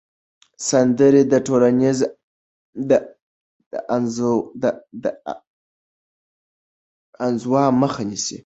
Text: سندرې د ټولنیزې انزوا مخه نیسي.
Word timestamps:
سندرې 0.67 1.21
د 1.31 1.33
ټولنیزې 1.47 2.05
انزوا 7.25 7.63
مخه 7.81 8.01
نیسي. 8.09 8.37